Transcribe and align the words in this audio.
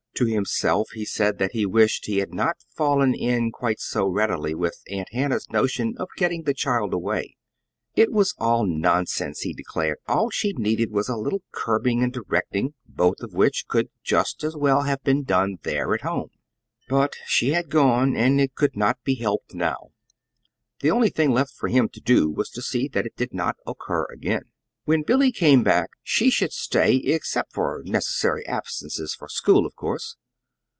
To 0.15 0.25
himself 0.27 0.89
he 0.93 1.03
said 1.03 1.39
that 1.39 1.53
he 1.53 1.65
wished 1.65 2.05
he 2.05 2.17
had 2.19 2.31
not 2.31 2.57
fallen 2.75 3.15
in 3.15 3.51
quite 3.51 3.79
so 3.79 4.05
readily 4.07 4.53
with 4.53 4.79
Aunt 4.87 5.07
Hannah's 5.11 5.49
notion 5.49 5.95
of 5.97 6.09
getting 6.15 6.43
the 6.43 6.53
child 6.53 6.93
away. 6.93 7.37
It 7.95 8.11
was 8.11 8.35
all 8.37 8.67
nonsense, 8.67 9.39
he 9.39 9.51
declared. 9.53 9.97
All 10.07 10.29
she 10.29 10.53
needed 10.53 10.91
was 10.91 11.09
a 11.09 11.15
little 11.17 11.41
curbing 11.51 12.03
and 12.03 12.13
directing, 12.13 12.75
both 12.87 13.19
of 13.21 13.33
which 13.33 13.65
could 13.67 13.89
just 14.03 14.43
as 14.43 14.55
well 14.55 14.83
have 14.83 15.03
been 15.03 15.23
done 15.23 15.57
there 15.63 15.91
at 15.95 16.01
home. 16.01 16.29
But 16.87 17.15
she 17.25 17.53
had 17.53 17.69
gone, 17.71 18.15
and 18.15 18.39
it 18.39 18.53
could 18.53 18.75
not 18.75 19.03
be 19.03 19.15
helped 19.15 19.55
now. 19.55 19.87
The 20.81 20.91
only 20.91 21.09
thing 21.09 21.31
left 21.31 21.55
for 21.55 21.67
him 21.69 21.89
to 21.89 21.99
do 22.01 22.29
was 22.29 22.51
to 22.51 22.61
see 22.61 22.87
that 22.89 23.07
it 23.07 23.15
did 23.17 23.33
not 23.33 23.55
occur 23.65 24.05
again. 24.13 24.43
When 24.83 25.03
Billy 25.03 25.31
came 25.31 25.61
back 25.61 25.91
she 26.01 26.31
should 26.31 26.51
stay, 26.51 26.95
except 26.95 27.53
for 27.53 27.83
necessary 27.85 28.45
absences 28.47 29.13
for 29.13 29.29
school, 29.29 29.67
of 29.67 29.75
course. 29.75 30.17